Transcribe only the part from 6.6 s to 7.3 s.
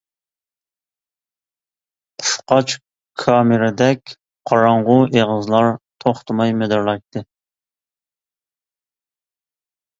مىدىرلايتتى.